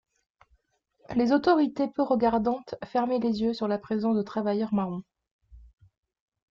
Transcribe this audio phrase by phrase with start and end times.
[1.15, 5.03] Les autorités peu regardantes fermaient les yeux sur la présence de travailleurs Marrons.